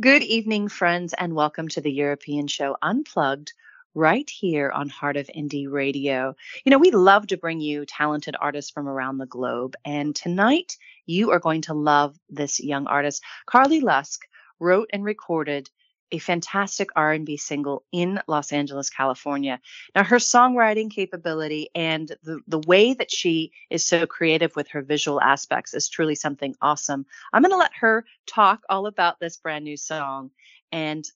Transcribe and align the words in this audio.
Good 0.00 0.22
evening, 0.22 0.68
friends, 0.68 1.12
and 1.12 1.34
welcome 1.34 1.68
to 1.68 1.82
the 1.82 1.92
European 1.92 2.46
Show 2.46 2.74
Unplugged 2.80 3.52
right 3.94 4.30
here 4.30 4.70
on 4.70 4.88
Heart 4.88 5.18
of 5.18 5.28
Indie 5.36 5.70
Radio. 5.70 6.34
You 6.64 6.70
know, 6.70 6.78
we 6.78 6.90
love 6.90 7.26
to 7.26 7.36
bring 7.36 7.60
you 7.60 7.84
talented 7.84 8.34
artists 8.40 8.70
from 8.70 8.88
around 8.88 9.18
the 9.18 9.26
globe, 9.26 9.76
and 9.84 10.16
tonight 10.16 10.78
you 11.04 11.32
are 11.32 11.38
going 11.38 11.60
to 11.62 11.74
love 11.74 12.18
this 12.30 12.60
young 12.60 12.86
artist. 12.86 13.22
Carley 13.44 13.82
Lusk 13.82 14.22
wrote 14.58 14.88
and 14.90 15.04
recorded 15.04 15.68
a 16.12 16.18
fantastic 16.18 16.90
R&B 16.96 17.36
single 17.36 17.84
in 17.92 18.20
Los 18.26 18.52
Angeles, 18.52 18.90
California. 18.90 19.60
Now 19.94 20.04
her 20.04 20.16
songwriting 20.16 20.90
capability 20.90 21.68
and 21.74 22.12
the, 22.22 22.40
the 22.46 22.60
way 22.60 22.94
that 22.94 23.10
she 23.10 23.52
is 23.70 23.86
so 23.86 24.06
creative 24.06 24.54
with 24.56 24.68
her 24.68 24.82
visual 24.82 25.20
aspects 25.20 25.74
is 25.74 25.88
truly 25.88 26.14
something 26.14 26.54
awesome. 26.60 27.06
I'm 27.32 27.42
going 27.42 27.52
to 27.52 27.56
let 27.56 27.74
her 27.74 28.04
talk 28.26 28.62
all 28.68 28.86
about 28.86 29.20
this 29.20 29.36
brand 29.36 29.64
new 29.64 29.76
song 29.76 30.30
and 30.72 31.08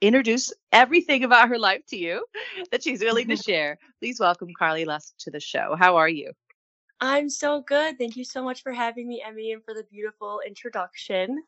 introduce 0.00 0.52
everything 0.72 1.24
about 1.24 1.48
her 1.48 1.58
life 1.58 1.84
to 1.88 1.96
you 1.96 2.24
that 2.70 2.82
she's 2.82 3.00
willing 3.00 3.28
to 3.28 3.36
share. 3.48 3.78
Please 3.98 4.18
welcome 4.18 4.48
Carley 4.58 4.84
Lusk 4.84 5.14
to 5.18 5.30
the 5.30 5.40
show. 5.40 5.76
How 5.78 5.96
are 5.96 6.08
you? 6.08 6.32
I'm 7.00 7.30
so 7.30 7.62
good. 7.62 7.98
Thank 7.98 8.16
you 8.16 8.24
so 8.24 8.42
much 8.42 8.62
for 8.62 8.72
having 8.72 9.08
me, 9.08 9.22
Emmy, 9.26 9.52
and 9.52 9.64
for 9.64 9.72
the 9.72 9.84
beautiful 9.84 10.40
introduction. 10.46 11.42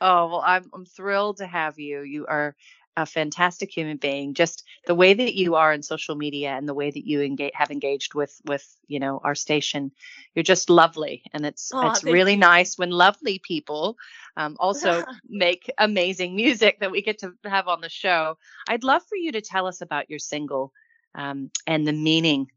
Oh, 0.00 0.28
well, 0.28 0.42
I'm 0.44 0.68
I'm 0.72 0.84
thrilled 0.84 1.38
to 1.38 1.46
have 1.46 1.78
you. 1.78 2.00
You 2.02 2.26
are 2.26 2.54
a 2.96 3.06
fantastic 3.06 3.70
human 3.76 3.96
being. 3.96 4.34
Just 4.34 4.64
the 4.86 4.94
way 4.94 5.14
that 5.14 5.34
you 5.34 5.54
are 5.54 5.72
in 5.72 5.82
social 5.82 6.14
media 6.16 6.50
and 6.50 6.68
the 6.68 6.74
way 6.74 6.90
that 6.90 7.06
you 7.06 7.20
engage 7.22 7.52
have 7.54 7.70
engaged 7.70 8.14
with 8.14 8.40
with 8.44 8.64
you 8.86 8.98
know 8.98 9.20
our 9.24 9.34
station, 9.34 9.92
you're 10.34 10.42
just 10.42 10.70
lovely, 10.70 11.22
and 11.32 11.44
it's 11.46 11.72
Aw, 11.72 11.82
it's 11.82 12.04
really 12.04 12.36
you. 12.36 12.36
nice 12.36 12.78
when 12.78 12.90
lovely 12.90 13.38
people 13.38 13.96
um, 14.36 14.56
also 14.58 15.04
make 15.28 15.70
amazing 15.78 16.36
music 16.36 16.80
that 16.80 16.90
we 16.90 17.02
get 17.02 17.18
to 17.20 17.32
have 17.44 17.68
on 17.68 17.80
the 17.80 17.88
show. 17.88 18.36
I'd 18.68 18.84
love 18.84 19.02
for 19.08 19.16
you 19.16 19.32
to 19.32 19.40
tell 19.40 19.66
us 19.66 19.80
about 19.80 20.10
your 20.10 20.18
single 20.18 20.72
um, 21.14 21.50
and 21.66 21.86
the 21.86 21.92
meaning 21.92 22.48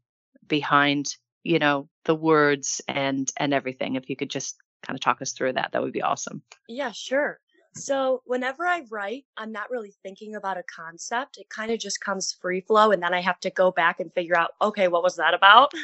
behind 0.46 1.16
you 1.44 1.58
know 1.58 1.88
the 2.04 2.14
words 2.14 2.80
and 2.88 3.30
and 3.36 3.52
everything. 3.54 3.94
If 3.96 4.08
you 4.10 4.16
could 4.16 4.30
just 4.30 4.56
kind 4.82 4.96
of 4.96 5.00
talk 5.00 5.22
us 5.22 5.32
through 5.32 5.54
that, 5.54 5.70
that 5.72 5.82
would 5.82 5.92
be 5.92 6.02
awesome. 6.02 6.42
Yeah, 6.68 6.92
sure. 6.92 7.40
So, 7.74 8.22
whenever 8.26 8.66
I 8.66 8.82
write, 8.90 9.24
I'm 9.36 9.50
not 9.50 9.70
really 9.70 9.94
thinking 10.02 10.34
about 10.34 10.58
a 10.58 10.62
concept. 10.64 11.38
It 11.38 11.48
kind 11.48 11.70
of 11.70 11.78
just 11.78 12.00
comes 12.00 12.32
free 12.32 12.60
flow, 12.60 12.90
and 12.90 13.02
then 13.02 13.14
I 13.14 13.22
have 13.22 13.40
to 13.40 13.50
go 13.50 13.70
back 13.70 13.98
and 13.98 14.12
figure 14.12 14.36
out, 14.36 14.50
okay, 14.60 14.88
what 14.88 15.02
was 15.02 15.16
that 15.16 15.34
about? 15.34 15.72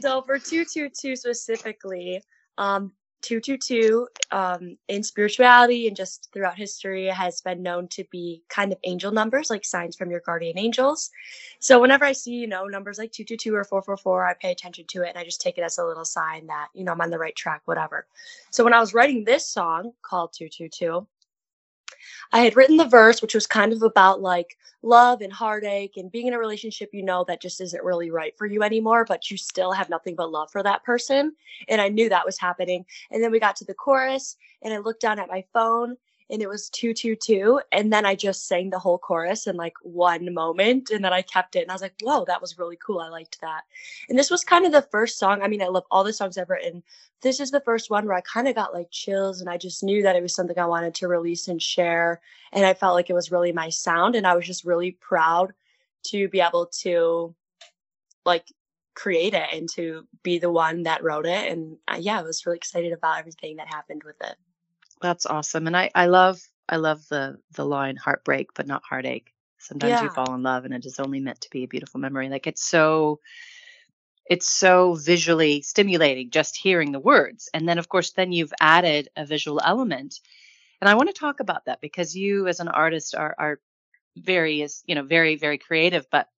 So, 0.00 0.22
for 0.22 0.38
222 0.38 1.16
specifically, 1.16 2.22
um, 2.58 2.92
222 3.22 4.06
um, 4.30 4.76
in 4.88 5.02
spirituality 5.02 5.88
and 5.88 5.96
just 5.96 6.28
throughout 6.32 6.56
history 6.56 7.06
has 7.06 7.40
been 7.40 7.62
known 7.62 7.88
to 7.88 8.04
be 8.10 8.42
kind 8.48 8.72
of 8.72 8.78
angel 8.84 9.12
numbers, 9.12 9.50
like 9.50 9.64
signs 9.64 9.96
from 9.96 10.10
your 10.10 10.20
guardian 10.20 10.58
angels. 10.58 11.10
So, 11.58 11.80
whenever 11.80 12.04
I 12.04 12.12
see, 12.12 12.32
you 12.32 12.46
know, 12.46 12.66
numbers 12.66 12.98
like 12.98 13.12
222 13.12 13.54
or 13.54 13.64
444, 13.64 14.26
I 14.26 14.34
pay 14.34 14.52
attention 14.52 14.84
to 14.88 15.02
it 15.02 15.10
and 15.10 15.18
I 15.18 15.24
just 15.24 15.40
take 15.40 15.58
it 15.58 15.62
as 15.62 15.78
a 15.78 15.84
little 15.84 16.04
sign 16.04 16.46
that, 16.46 16.68
you 16.74 16.84
know, 16.84 16.92
I'm 16.92 17.00
on 17.00 17.10
the 17.10 17.18
right 17.18 17.34
track, 17.34 17.62
whatever. 17.64 18.06
So, 18.50 18.64
when 18.64 18.74
I 18.74 18.80
was 18.80 18.94
writing 18.94 19.24
this 19.24 19.46
song 19.46 19.92
called 20.02 20.32
222, 20.34 21.06
I 22.32 22.40
had 22.40 22.56
written 22.56 22.76
the 22.76 22.84
verse, 22.84 23.22
which 23.22 23.34
was 23.34 23.46
kind 23.46 23.72
of 23.72 23.82
about 23.82 24.20
like 24.20 24.56
love 24.82 25.20
and 25.20 25.32
heartache 25.32 25.96
and 25.96 26.12
being 26.12 26.28
in 26.28 26.34
a 26.34 26.38
relationship 26.38 26.90
you 26.92 27.02
know 27.02 27.24
that 27.26 27.42
just 27.42 27.60
isn't 27.60 27.84
really 27.84 28.10
right 28.10 28.36
for 28.36 28.46
you 28.46 28.62
anymore, 28.62 29.04
but 29.04 29.30
you 29.30 29.36
still 29.36 29.72
have 29.72 29.88
nothing 29.88 30.14
but 30.14 30.30
love 30.30 30.50
for 30.50 30.62
that 30.62 30.84
person. 30.84 31.32
And 31.68 31.80
I 31.80 31.88
knew 31.88 32.08
that 32.08 32.26
was 32.26 32.38
happening. 32.38 32.84
And 33.10 33.22
then 33.22 33.32
we 33.32 33.40
got 33.40 33.56
to 33.56 33.64
the 33.64 33.74
chorus 33.74 34.36
and 34.62 34.72
I 34.72 34.78
looked 34.78 35.00
down 35.00 35.18
at 35.18 35.28
my 35.28 35.44
phone 35.52 35.96
and 36.30 36.42
it 36.42 36.48
was 36.48 36.68
222. 36.70 37.60
And 37.72 37.92
then 37.92 38.04
I 38.04 38.14
just 38.14 38.46
sang 38.46 38.70
the 38.70 38.78
whole 38.78 38.98
chorus 38.98 39.46
in 39.46 39.56
like 39.56 39.74
one 39.82 40.32
moment 40.34 40.90
and 40.90 41.04
then 41.04 41.12
I 41.12 41.22
kept 41.22 41.56
it. 41.56 41.62
And 41.62 41.70
I 41.70 41.74
was 41.74 41.82
like, 41.82 41.94
whoa, 42.02 42.24
that 42.26 42.40
was 42.40 42.58
really 42.58 42.76
cool. 42.76 43.00
I 43.00 43.08
liked 43.08 43.40
that. 43.40 43.62
And 44.08 44.18
this 44.18 44.30
was 44.30 44.44
kind 44.44 44.66
of 44.66 44.72
the 44.72 44.82
first 44.82 45.18
song. 45.18 45.42
I 45.42 45.48
mean, 45.48 45.62
I 45.62 45.68
love 45.68 45.84
all 45.90 46.04
the 46.04 46.12
songs 46.12 46.36
I've 46.36 46.50
written. 46.50 46.82
This 47.22 47.40
is 47.40 47.50
the 47.50 47.60
first 47.60 47.90
one 47.90 48.06
where 48.06 48.16
I 48.16 48.20
kind 48.20 48.46
of 48.46 48.54
got 48.54 48.74
like 48.74 48.90
chills 48.90 49.40
and 49.40 49.48
I 49.48 49.56
just 49.56 49.82
knew 49.82 50.02
that 50.02 50.16
it 50.16 50.22
was 50.22 50.34
something 50.34 50.58
I 50.58 50.66
wanted 50.66 50.94
to 50.96 51.08
release 51.08 51.48
and 51.48 51.60
share 51.60 52.20
and 52.52 52.64
I 52.64 52.74
felt 52.74 52.94
like 52.94 53.10
it 53.10 53.14
was 53.14 53.32
really 53.32 53.52
my 53.52 53.70
sound 53.70 54.14
and 54.14 54.26
I 54.26 54.36
was 54.36 54.46
just 54.46 54.64
really 54.64 54.92
proud 54.92 55.52
to 56.08 56.28
be 56.28 56.40
able 56.40 56.66
to 56.82 57.34
like 58.24 58.46
create 58.94 59.34
it 59.34 59.48
and 59.52 59.68
to 59.70 60.06
be 60.22 60.38
the 60.38 60.50
one 60.50 60.84
that 60.84 61.02
wrote 61.02 61.26
it 61.26 61.50
and 61.50 61.76
uh, 61.88 61.96
yeah, 61.98 62.20
I 62.20 62.22
was 62.22 62.44
really 62.46 62.58
excited 62.58 62.92
about 62.92 63.18
everything 63.18 63.56
that 63.56 63.68
happened 63.68 64.02
with 64.04 64.16
it. 64.20 64.36
That's 65.00 65.26
awesome. 65.26 65.66
And 65.66 65.76
I 65.76 65.90
I 65.94 66.06
love 66.06 66.40
I 66.68 66.76
love 66.76 67.06
the 67.08 67.38
the 67.52 67.64
line 67.64 67.96
heartbreak 67.96 68.48
but 68.54 68.66
not 68.66 68.82
heartache. 68.88 69.32
Sometimes 69.58 70.00
you 70.02 70.08
fall 70.10 70.34
in 70.34 70.42
love 70.42 70.64
and 70.64 70.74
it 70.74 70.86
is 70.86 71.00
only 71.00 71.20
meant 71.20 71.40
to 71.42 71.50
be 71.50 71.64
a 71.64 71.68
beautiful 71.68 72.00
memory. 72.00 72.28
Like 72.28 72.46
it's 72.46 72.64
so 72.64 73.20
it's 74.26 74.48
so 74.48 74.94
visually 74.94 75.62
stimulating 75.62 76.30
just 76.30 76.56
hearing 76.56 76.92
the 76.92 77.00
words. 77.00 77.48
And 77.54 77.68
then 77.68 77.78
of 77.78 77.88
course 77.88 78.12
then 78.12 78.32
you've 78.32 78.52
added 78.60 79.08
a 79.16 79.24
visual 79.24 79.60
element. 79.64 80.20
And 80.80 80.88
I 80.88 80.94
want 80.94 81.08
to 81.08 81.12
talk 81.18 81.40
about 81.40 81.64
that 81.66 81.80
because 81.80 82.14
you 82.16 82.46
as 82.46 82.60
an 82.60 82.68
artist 82.68 83.14
are 83.14 83.34
are 83.38 83.60
very 84.16 84.62
is, 84.62 84.82
you 84.86 84.94
know, 84.94 85.02
very 85.04 85.36
very 85.36 85.58
creative, 85.58 86.06
but 86.10 86.28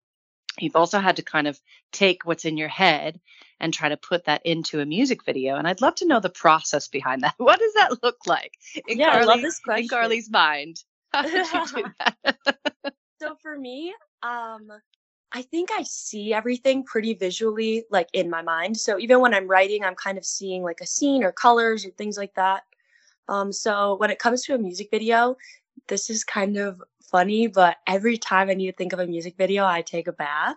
you've 0.58 0.76
also 0.76 0.98
had 0.98 1.16
to 1.16 1.22
kind 1.22 1.46
of 1.46 1.60
take 1.92 2.24
what's 2.24 2.44
in 2.44 2.56
your 2.56 2.68
head 2.68 3.20
and 3.60 3.72
try 3.72 3.88
to 3.88 3.96
put 3.96 4.24
that 4.24 4.44
into 4.44 4.80
a 4.80 4.86
music 4.86 5.24
video. 5.24 5.56
And 5.56 5.68
I'd 5.68 5.80
love 5.80 5.94
to 5.96 6.06
know 6.06 6.20
the 6.20 6.30
process 6.30 6.88
behind 6.88 7.22
that. 7.22 7.34
What 7.38 7.58
does 7.58 7.74
that 7.74 8.02
look 8.02 8.26
like 8.26 8.58
in 8.88 8.98
Yeah, 8.98 9.10
I 9.10 9.24
love 9.24 9.26
Carley 9.26 9.42
this 9.42 9.58
in 9.58 9.62
question. 9.64 9.88
Carley's 9.88 10.30
mind? 10.30 10.82
How 11.12 11.22
did 11.22 11.46
you 11.52 11.66
do 11.84 11.84
that? 11.98 12.36
so 13.20 13.36
for 13.42 13.58
me, 13.58 13.94
um 14.22 14.70
I 15.32 15.42
think 15.42 15.70
I 15.70 15.84
see 15.84 16.34
everything 16.34 16.84
pretty 16.84 17.14
visually 17.14 17.84
like 17.90 18.08
in 18.12 18.28
my 18.28 18.42
mind. 18.42 18.76
So 18.76 18.98
even 18.98 19.20
when 19.20 19.32
I'm 19.32 19.46
writing, 19.46 19.84
I'm 19.84 19.94
kind 19.94 20.18
of 20.18 20.24
seeing 20.24 20.62
like 20.62 20.80
a 20.80 20.86
scene 20.86 21.22
or 21.22 21.30
colors 21.30 21.86
or 21.86 21.90
things 21.90 22.18
like 22.18 22.34
that. 22.34 22.64
Um, 23.28 23.52
so 23.52 23.94
when 23.96 24.10
it 24.10 24.18
comes 24.18 24.42
to 24.44 24.54
a 24.54 24.58
music 24.58 24.88
video, 24.90 25.36
this 25.88 26.10
is 26.10 26.24
kind 26.24 26.56
of 26.56 26.82
funny, 27.02 27.46
but 27.46 27.76
every 27.86 28.16
time 28.18 28.50
I 28.50 28.54
need 28.54 28.70
to 28.70 28.76
think 28.76 28.92
of 28.92 29.00
a 29.00 29.06
music 29.06 29.36
video, 29.36 29.66
I 29.66 29.82
take 29.82 30.06
a 30.06 30.12
bath 30.12 30.56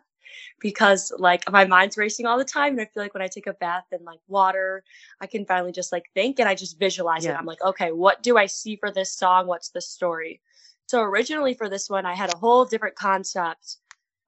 because 0.59 1.11
like 1.17 1.49
my 1.51 1.65
mind's 1.65 1.97
racing 1.97 2.25
all 2.25 2.37
the 2.37 2.45
time. 2.45 2.73
And 2.73 2.81
I 2.81 2.85
feel 2.85 3.03
like 3.03 3.13
when 3.13 3.23
I 3.23 3.27
take 3.27 3.47
a 3.47 3.53
bath 3.53 3.85
and 3.91 4.03
like 4.05 4.19
water, 4.27 4.83
I 5.21 5.27
can 5.27 5.45
finally 5.45 5.71
just 5.71 5.91
like 5.91 6.05
think 6.13 6.39
and 6.39 6.47
I 6.47 6.55
just 6.55 6.79
visualize 6.79 7.25
it. 7.25 7.35
I'm 7.35 7.45
like, 7.45 7.61
okay, 7.63 7.91
what 7.91 8.23
do 8.23 8.37
I 8.37 8.45
see 8.45 8.75
for 8.75 8.91
this 8.91 9.11
song? 9.11 9.47
What's 9.47 9.69
the 9.69 9.81
story? 9.81 10.41
So 10.87 11.01
originally 11.01 11.53
for 11.53 11.69
this 11.69 11.89
one, 11.89 12.05
I 12.05 12.13
had 12.13 12.33
a 12.33 12.37
whole 12.37 12.65
different 12.65 12.95
concept. 12.95 13.77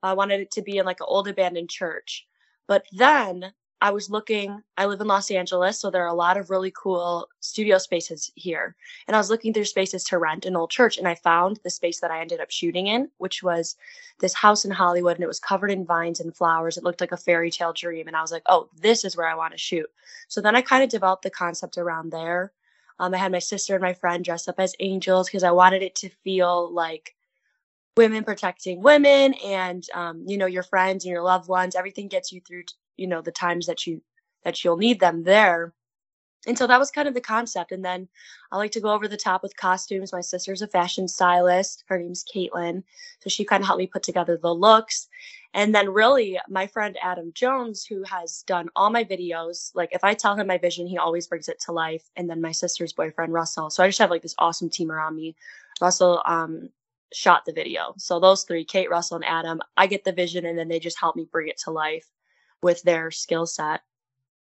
I 0.03 0.13
wanted 0.13 0.41
it 0.41 0.51
to 0.51 0.61
be 0.61 0.77
in 0.77 0.85
like 0.85 0.99
an 0.99 1.07
old 1.09 1.27
abandoned 1.27 1.69
church. 1.69 2.25
But 2.67 2.85
then 2.91 3.53
I 3.81 3.91
was 3.91 4.09
looking, 4.09 4.63
I 4.77 4.85
live 4.85 5.01
in 5.01 5.07
Los 5.07 5.29
Angeles, 5.29 5.79
so 5.79 5.91
there 5.91 6.03
are 6.03 6.07
a 6.07 6.13
lot 6.13 6.37
of 6.37 6.49
really 6.49 6.71
cool 6.71 7.27
studio 7.41 7.77
spaces 7.77 8.31
here. 8.35 8.75
And 9.07 9.15
I 9.15 9.19
was 9.19 9.29
looking 9.29 9.53
through 9.53 9.65
spaces 9.65 10.03
to 10.05 10.17
rent 10.17 10.45
an 10.45 10.55
old 10.55 10.71
church, 10.71 10.97
and 10.97 11.07
I 11.07 11.15
found 11.15 11.59
the 11.63 11.69
space 11.69 11.99
that 11.99 12.09
I 12.09 12.21
ended 12.21 12.39
up 12.39 12.49
shooting 12.49 12.87
in, 12.87 13.09
which 13.17 13.43
was 13.43 13.75
this 14.19 14.33
house 14.33 14.65
in 14.65 14.71
Hollywood, 14.71 15.17
and 15.17 15.23
it 15.23 15.27
was 15.27 15.39
covered 15.39 15.71
in 15.71 15.85
vines 15.85 16.19
and 16.19 16.35
flowers. 16.35 16.77
It 16.77 16.83
looked 16.83 17.01
like 17.01 17.11
a 17.11 17.17
fairy 17.17 17.51
tale 17.51 17.73
dream. 17.73 18.07
And 18.07 18.15
I 18.15 18.21
was 18.21 18.31
like, 18.31 18.43
oh, 18.47 18.69
this 18.79 19.03
is 19.03 19.17
where 19.17 19.27
I 19.27 19.35
want 19.35 19.51
to 19.51 19.57
shoot. 19.59 19.89
So 20.29 20.41
then 20.41 20.55
I 20.55 20.61
kind 20.61 20.83
of 20.83 20.89
developed 20.89 21.23
the 21.23 21.29
concept 21.29 21.77
around 21.77 22.11
there. 22.11 22.53
Um, 22.99 23.13
I 23.13 23.17
had 23.17 23.31
my 23.31 23.39
sister 23.39 23.75
and 23.75 23.81
my 23.81 23.93
friend 23.93 24.23
dress 24.23 24.47
up 24.47 24.59
as 24.59 24.73
angels 24.79 25.27
because 25.27 25.43
I 25.43 25.51
wanted 25.51 25.83
it 25.83 25.95
to 25.95 26.09
feel 26.09 26.71
like 26.73 27.13
women 27.97 28.23
protecting 28.23 28.81
women 28.81 29.33
and 29.35 29.87
um, 29.93 30.23
you 30.27 30.37
know 30.37 30.45
your 30.45 30.63
friends 30.63 31.05
and 31.05 31.11
your 31.11 31.23
loved 31.23 31.47
ones 31.47 31.75
everything 31.75 32.07
gets 32.07 32.31
you 32.31 32.41
through 32.41 32.63
you 32.97 33.07
know 33.07 33.21
the 33.21 33.31
times 33.31 33.65
that 33.65 33.87
you 33.87 34.01
that 34.45 34.63
you'll 34.63 34.77
need 34.77 35.01
them 35.01 35.23
there. 35.23 35.73
And 36.47 36.55
so 36.55 36.67
that 36.67 36.79
was 36.79 36.91
kind 36.91 37.07
of 37.07 37.15
the 37.15 37.21
concept. 37.21 37.71
And 37.71 37.83
then 37.83 38.07
i 38.51 38.57
like 38.57 38.71
to 38.73 38.79
go 38.79 38.91
over 38.91 39.07
the 39.07 39.17
top 39.17 39.41
with 39.41 39.57
costumes. 39.57 40.13
My 40.13 40.21
sister's 40.21 40.61
a 40.61 40.67
fashion 40.67 41.07
stylist. 41.07 41.83
Her 41.87 41.97
name's 41.97 42.23
caitlin. 42.23 42.83
So 43.19 43.29
she 43.31 43.43
kind 43.43 43.61
of 43.61 43.65
helped 43.65 43.79
me 43.79 43.87
put 43.87 44.03
together 44.03 44.37
the 44.37 44.53
looks. 44.53 45.07
And 45.55 45.73
then 45.73 45.89
really 45.89 46.39
my 46.47 46.67
friend 46.67 46.95
adam 47.01 47.31
jones 47.33 47.83
who 47.83 48.03
has 48.03 48.43
done 48.43 48.69
all 48.75 48.91
my 48.91 49.03
videos 49.03 49.71
like 49.73 49.89
if 49.93 50.03
i 50.03 50.13
tell 50.13 50.35
him 50.35 50.47
my 50.47 50.57
vision 50.57 50.85
he 50.85 50.97
always 50.97 51.25
brings 51.25 51.49
it 51.49 51.59
to 51.61 51.71
life. 51.71 52.03
And 52.15 52.29
then 52.29 52.41
my 52.41 52.51
sister's 52.51 52.93
boyfriend 52.93 53.33
russell. 53.33 53.71
So 53.71 53.83
i 53.83 53.87
just 53.87 53.99
have 53.99 54.11
like 54.11 54.21
this 54.21 54.35
awesome 54.37 54.69
team 54.69 54.91
around 54.91 55.15
me. 55.15 55.35
Russell 55.81 56.21
um 56.27 56.69
shot 57.13 57.45
the 57.45 57.53
video. 57.53 57.93
So 57.97 58.19
those 58.19 58.43
three, 58.43 58.65
Kate, 58.65 58.89
Russell, 58.89 59.17
and 59.17 59.25
Adam, 59.25 59.61
I 59.77 59.87
get 59.87 60.03
the 60.03 60.11
vision 60.11 60.45
and 60.45 60.57
then 60.57 60.67
they 60.67 60.79
just 60.79 60.99
help 60.99 61.15
me 61.15 61.27
bring 61.31 61.47
it 61.47 61.57
to 61.63 61.71
life 61.71 62.07
with 62.61 62.81
their 62.83 63.11
skill 63.11 63.45
set. 63.45 63.81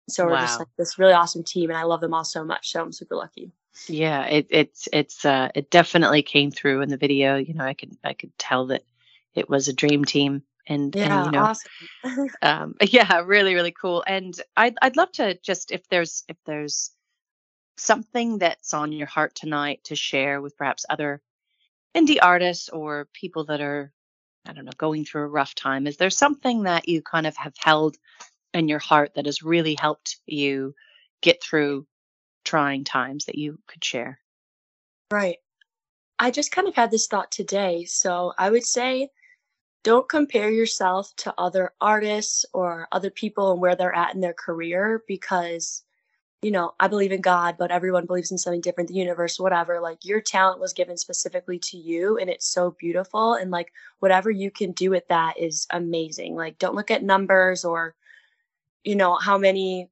So 0.08 0.26
we're 0.26 0.38
just 0.38 0.58
like 0.58 0.69
this 0.76 0.99
really 0.99 1.12
awesome 1.12 1.44
team 1.44 1.70
and 1.70 1.78
I 1.78 1.82
love 1.82 2.00
them 2.00 2.14
all 2.14 2.25
so 2.25 2.44
much. 2.44 2.70
So 2.72 2.82
I'm 2.82 2.93
super 2.93 3.14
lucky. 3.14 3.52
Yeah, 3.88 4.25
it, 4.25 4.46
it's 4.50 4.88
it's 4.93 5.25
uh 5.25 5.50
it 5.55 5.70
definitely 5.70 6.22
came 6.22 6.50
through 6.50 6.82
in 6.82 6.88
the 6.88 6.96
video. 6.96 7.37
You 7.37 7.55
know, 7.55 7.64
I 7.64 7.75
could 7.75 7.96
I 8.02 8.14
could 8.14 8.37
tell 8.38 8.66
that 8.66 8.82
it 9.34 9.49
was 9.49 9.69
a 9.69 9.72
dream 9.72 10.05
team 10.05 10.43
and 10.66 10.96
and 10.96 11.10
Yeah, 11.10 11.25
you 11.25 11.31
know 11.31 11.43
awesome. 11.44 12.28
um 12.43 12.75
yeah, 12.82 13.20
really 13.20 13.55
really 13.55 13.72
cool. 13.72 14.02
And 14.06 14.38
I'd 14.56 14.76
I'd 14.82 14.96
love 14.96 15.12
to 15.12 15.38
just 15.43 15.70
if 15.70 15.87
there's 15.88 16.25
if 16.28 16.37
there's 16.44 16.90
something 17.76 18.38
that's 18.38 18.75
on 18.75 18.93
your 18.93 19.06
heart 19.06 19.34
tonight 19.34 19.84
to 19.84 19.94
share 19.94 20.40
with 20.40 20.56
perhaps 20.56 20.84
other 20.90 21.22
indie 21.96 22.19
artists 22.20 22.69
or 22.69 23.08
people 23.12 23.44
that 23.44 23.61
are, 23.61 23.93
I 24.46 24.52
don't 24.52 24.64
know, 24.64 24.73
going 24.76 25.05
through 25.05 25.23
a 25.23 25.29
rough 25.29 25.55
time? 25.55 25.87
Is 25.87 25.96
there 25.96 26.11
something 26.11 26.64
that 26.64 26.88
you 26.88 27.02
kind 27.02 27.26
of 27.26 27.37
have 27.37 27.55
held 27.58 27.96
in 28.55 28.69
your 28.69 28.79
heart 28.79 29.14
that 29.14 29.26
has 29.26 29.43
really 29.43 29.76
helped 29.79 30.17
you 30.26 30.75
get 31.20 31.43
through 31.43 31.87
trying 32.44 32.85
times 32.85 33.26
that 33.26 33.37
you 33.37 33.58
could 33.67 33.85
share? 33.85 34.19
Right. 35.11 35.38
I 36.19 36.31
just 36.31 36.50
kind 36.50 36.69
of 36.69 36.75
had 36.75 36.90
this 36.90 37.06
thought 37.06 37.31
today. 37.31 37.85
So 37.85 38.32
I 38.37 38.50
would 38.50 38.64
say 38.64 39.11
don't 39.84 40.08
compare 40.08 40.50
yourself 40.50 41.14
to 41.17 41.34
other 41.38 41.73
artists 41.81 42.44
or 42.52 42.88
other 42.91 43.11
people 43.11 43.52
and 43.52 43.61
where 43.61 43.76
they're 43.76 43.94
at 43.94 44.14
in 44.14 44.20
their 44.20 44.34
career 44.34 45.05
because 45.06 45.84
you 46.43 46.52
know, 46.52 46.73
I 46.79 46.87
believe 46.87 47.11
in 47.11 47.20
God, 47.20 47.56
but 47.58 47.73
everyone 47.73 48.06
believes 48.06 48.31
in 48.31 48.38
something 48.38 48.61
different, 48.61 48.88
the 48.88 48.94
universe, 48.94 49.40
whatever. 49.40 49.81
Like 49.81 50.05
your 50.05 50.20
talent 50.20 50.61
was 50.61 50.73
given 50.73 50.96
specifically 50.96 51.58
to 51.61 51.76
you 51.76 52.17
and 52.19 52.31
it's 52.31 52.46
so 52.46 52.76
beautiful. 52.79 53.35
And 53.35 53.50
like 53.50 53.73
whatever 53.99 54.31
you 54.31 54.50
can 54.50 54.70
do 54.73 54.90
with 54.90 55.06
that 55.08 55.37
is 55.37 55.67
amazing. 55.70 56.37
Like 56.37 56.58
don't 56.58 56.76
look 56.76 56.93
at 56.93 57.02
numbers 57.02 57.64
or, 57.64 57.96
you 58.85 58.94
know, 58.94 59.17
how 59.17 59.37
many, 59.37 59.90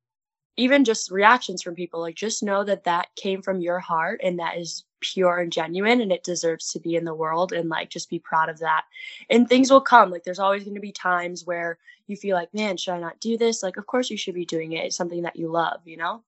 even 0.56 0.84
just 0.84 1.10
reactions 1.10 1.62
from 1.62 1.74
people. 1.74 2.00
Like 2.00 2.14
just 2.14 2.44
know 2.44 2.62
that 2.62 2.84
that 2.84 3.08
came 3.16 3.42
from 3.42 3.60
your 3.60 3.80
heart 3.80 4.20
and 4.22 4.38
that 4.38 4.56
is 4.56 4.84
pure 5.00 5.38
and 5.38 5.52
genuine 5.52 6.00
and 6.00 6.12
it 6.12 6.22
deserves 6.22 6.70
to 6.72 6.80
be 6.80 6.94
in 6.94 7.04
the 7.04 7.14
world 7.14 7.52
and 7.52 7.68
like 7.68 7.90
just 7.90 8.08
be 8.08 8.20
proud 8.20 8.48
of 8.48 8.60
that. 8.60 8.84
And 9.30 9.48
things 9.48 9.68
will 9.68 9.80
come. 9.80 10.10
Like 10.12 10.22
there's 10.22 10.38
always 10.38 10.62
going 10.62 10.76
to 10.76 10.80
be 10.80 10.92
times 10.92 11.44
where 11.44 11.78
you 12.06 12.14
feel 12.16 12.36
like, 12.36 12.54
man, 12.54 12.76
should 12.76 12.94
I 12.94 13.00
not 13.00 13.18
do 13.18 13.36
this? 13.36 13.64
Like, 13.64 13.76
of 13.78 13.86
course 13.86 14.10
you 14.10 14.16
should 14.16 14.36
be 14.36 14.46
doing 14.46 14.74
it. 14.74 14.84
It's 14.84 14.96
something 14.96 15.22
that 15.22 15.34
you 15.34 15.48
love, 15.48 15.80
you 15.84 15.96
know? 15.96 16.22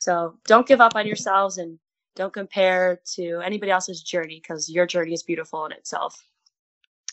So 0.00 0.38
don't 0.46 0.66
give 0.66 0.80
up 0.80 0.96
on 0.96 1.06
yourselves 1.06 1.58
and 1.58 1.78
don't 2.16 2.32
compare 2.32 3.00
to 3.14 3.40
anybody 3.44 3.70
else's 3.70 4.02
journey 4.02 4.40
because 4.42 4.68
your 4.68 4.86
journey 4.86 5.12
is 5.12 5.22
beautiful 5.22 5.66
in 5.66 5.72
itself. 5.72 6.24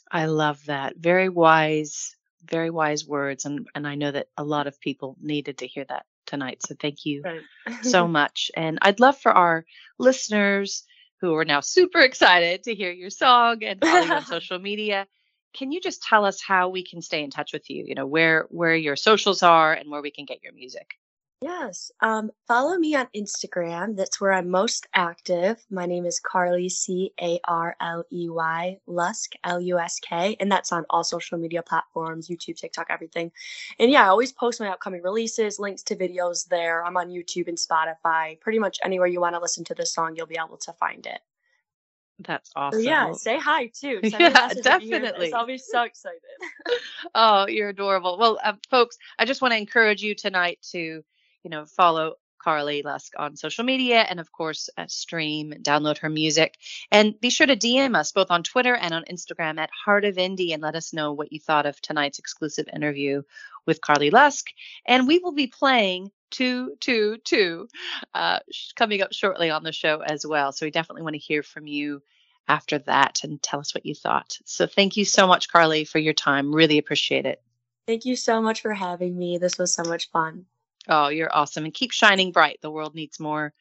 I 0.09 0.25
love 0.25 0.65
that. 0.65 0.95
Very 0.95 1.27
wise, 1.27 2.15
very 2.49 2.69
wise 2.69 3.05
words. 3.05 3.45
And, 3.45 3.67
and 3.75 3.85
I 3.85 3.95
know 3.95 4.11
that 4.11 4.27
a 4.37 4.43
lot 4.43 4.67
of 4.67 4.79
people 4.79 5.17
needed 5.21 5.59
to 5.59 5.67
hear 5.67 5.85
that 5.89 6.05
tonight. 6.25 6.61
So 6.65 6.75
thank 6.79 7.05
you 7.05 7.23
right. 7.23 7.41
so 7.83 8.07
much. 8.07 8.51
And 8.55 8.79
I'd 8.81 9.01
love 9.01 9.17
for 9.17 9.33
our 9.33 9.65
listeners 9.99 10.83
who 11.19 11.35
are 11.35 11.45
now 11.45 11.59
super 11.59 11.99
excited 11.99 12.63
to 12.63 12.75
hear 12.75 12.91
your 12.91 13.09
song 13.09 13.63
and 13.63 13.81
follow 13.81 14.05
you 14.05 14.13
on 14.13 14.25
social 14.25 14.59
media. 14.59 15.07
Can 15.53 15.71
you 15.71 15.81
just 15.81 16.03
tell 16.03 16.23
us 16.23 16.41
how 16.41 16.69
we 16.69 16.85
can 16.85 17.01
stay 17.01 17.23
in 17.23 17.31
touch 17.31 17.51
with 17.51 17.69
you? 17.69 17.83
You 17.85 17.95
know, 17.95 18.05
where 18.05 18.45
where 18.49 18.75
your 18.75 18.95
socials 18.95 19.43
are 19.43 19.73
and 19.73 19.89
where 19.89 20.01
we 20.01 20.11
can 20.11 20.25
get 20.25 20.43
your 20.43 20.53
music. 20.53 20.95
Yes. 21.41 21.91
Um, 22.01 22.31
follow 22.47 22.77
me 22.77 22.95
on 22.95 23.07
Instagram. 23.15 23.95
That's 23.95 24.19
where 24.19 24.33
I'm 24.33 24.49
most 24.49 24.87
active. 24.95 25.63
My 25.69 25.85
name 25.85 26.07
is 26.07 26.19
Carley, 26.19 26.67
C 26.67 27.13
A 27.21 27.39
R 27.47 27.75
L 27.79 28.03
E 28.11 28.27
Y, 28.27 28.79
Lusk, 28.87 29.33
L 29.43 29.61
U 29.61 29.77
S 29.77 29.99
K. 29.99 30.35
And 30.39 30.51
that's 30.51 30.71
on 30.71 30.85
all 30.89 31.03
social 31.03 31.37
media 31.37 31.61
platforms 31.61 32.27
YouTube, 32.27 32.57
TikTok, 32.57 32.87
everything. 32.89 33.31
And 33.79 33.91
yeah, 33.91 34.05
I 34.05 34.07
always 34.07 34.31
post 34.31 34.59
my 34.59 34.69
upcoming 34.69 35.03
releases, 35.03 35.59
links 35.59 35.83
to 35.83 35.95
videos 35.95 36.47
there. 36.47 36.83
I'm 36.83 36.97
on 36.97 37.09
YouTube 37.09 37.47
and 37.47 37.57
Spotify. 37.57 38.39
Pretty 38.39 38.57
much 38.57 38.79
anywhere 38.83 39.07
you 39.07 39.21
want 39.21 39.35
to 39.35 39.41
listen 39.41 39.63
to 39.65 39.75
this 39.75 39.93
song, 39.93 40.15
you'll 40.15 40.25
be 40.25 40.39
able 40.43 40.57
to 40.57 40.73
find 40.73 41.05
it. 41.05 41.19
That's 42.19 42.51
awesome. 42.55 42.81
So 42.81 42.89
yeah, 42.89 43.11
say 43.13 43.37
hi 43.37 43.67
too. 43.67 43.99
Send 44.09 44.19
yeah, 44.19 44.53
definitely. 44.63 45.31
I'll 45.33 45.45
be 45.45 45.59
so 45.59 45.83
excited. 45.83 46.19
oh, 47.13 47.45
you're 47.47 47.69
adorable. 47.69 48.17
Well, 48.17 48.39
um, 48.43 48.57
folks, 48.71 48.97
I 49.19 49.25
just 49.25 49.43
want 49.43 49.51
to 49.51 49.57
encourage 49.57 50.01
you 50.01 50.15
tonight 50.15 50.57
to 50.71 51.03
you 51.47 51.51
know, 51.51 51.65
follow 51.65 52.15
Carley 52.43 52.81
Lusk 52.81 53.13
on 53.17 53.37
social 53.37 53.63
media 53.63 54.01
and, 54.01 54.19
of 54.19 54.33
course, 54.33 54.69
uh, 54.77 54.85
stream, 54.87 55.53
download 55.61 55.97
her 55.99 56.09
music. 56.09 56.57
And 56.91 57.17
be 57.21 57.29
sure 57.29 57.47
to 57.47 57.55
DM 57.55 57.95
us 57.95 58.11
both 58.11 58.31
on 58.31 58.43
Twitter 58.43 58.75
and 58.75 58.93
on 58.93 59.05
Instagram 59.05 59.57
at 59.57 59.69
Heart 59.85 60.03
of 60.03 60.15
Indie 60.17 60.53
and 60.53 60.61
let 60.61 60.75
us 60.75 60.91
know 60.91 61.13
what 61.13 61.31
you 61.31 61.39
thought 61.39 61.65
of 61.65 61.79
tonight's 61.79 62.19
exclusive 62.19 62.67
interview 62.73 63.21
with 63.65 63.79
Carley 63.79 64.09
Lusk. 64.09 64.47
And 64.85 65.07
we 65.07 65.19
will 65.19 65.31
be 65.31 65.47
playing 65.47 66.11
two, 66.31 66.75
two, 66.81 67.15
two 67.23 67.69
uh, 68.13 68.39
coming 68.75 69.01
up 69.01 69.13
shortly 69.13 69.49
on 69.49 69.63
the 69.63 69.71
show 69.71 70.01
as 70.01 70.27
well. 70.27 70.51
So 70.51 70.65
we 70.65 70.71
definitely 70.71 71.03
want 71.03 71.13
to 71.13 71.19
hear 71.19 71.43
from 71.43 71.65
you 71.65 72.03
after 72.49 72.79
that 72.79 73.23
and 73.23 73.41
tell 73.41 73.61
us 73.61 73.73
what 73.73 73.85
you 73.85 73.95
thought. 73.95 74.37
So 74.43 74.67
thank 74.67 74.97
you 74.97 75.05
so 75.05 75.27
much, 75.27 75.49
Carley, 75.49 75.85
for 75.85 75.99
your 75.99 76.13
time. 76.13 76.53
Really 76.53 76.77
appreciate 76.77 77.25
it. 77.25 77.41
Thank 77.87 78.03
you 78.03 78.17
so 78.17 78.41
much 78.41 78.61
for 78.61 78.73
having 78.73 79.17
me. 79.17 79.37
This 79.37 79.57
was 79.57 79.73
so 79.73 79.83
much 79.83 80.11
fun. 80.11 80.45
Oh, 80.87 81.09
you're 81.09 81.33
awesome. 81.33 81.65
And 81.65 81.73
keep 81.73 81.91
shining 81.91 82.31
bright. 82.31 82.59
The 82.61 82.71
world 82.71 82.95
needs 82.95 83.19
more 83.19 83.53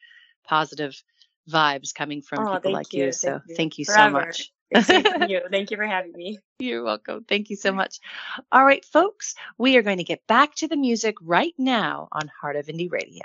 positive 0.47 1.01
vibes 1.49 1.93
coming 1.93 2.21
from 2.21 2.47
oh, 2.47 2.55
people 2.55 2.71
like 2.71 2.93
you. 2.93 3.05
you. 3.05 3.11
So 3.11 3.29
thank 3.29 3.47
you, 3.47 3.55
thank 3.55 3.77
you 3.79 3.85
so 3.85 4.09
much. 4.09 4.51
thank 4.73 5.07
you. 5.29 5.41
Thank 5.49 5.71
you 5.71 5.77
for 5.77 5.85
having 5.85 6.11
me. 6.13 6.39
You're 6.59 6.83
welcome. 6.83 7.25
Thank 7.27 7.49
you 7.49 7.55
so 7.55 7.71
much. 7.73 7.99
All 8.51 8.65
right, 8.65 8.83
folks, 8.83 9.35
we 9.57 9.77
are 9.77 9.83
going 9.83 9.97
to 9.97 10.03
get 10.03 10.25
back 10.27 10.55
to 10.55 10.67
the 10.67 10.77
music 10.77 11.15
right 11.21 11.53
now 11.57 12.07
on 12.11 12.29
Heart 12.41 12.57
of 12.57 12.67
Indie 12.67 12.91
Radio. 12.91 13.23